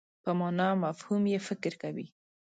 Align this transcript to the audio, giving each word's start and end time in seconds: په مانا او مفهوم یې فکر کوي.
په 0.23 0.31
مانا 0.39 0.67
او 0.73 0.77
مفهوم 0.85 1.23
یې 1.33 1.39
فکر 1.47 1.73
کوي. 1.81 2.07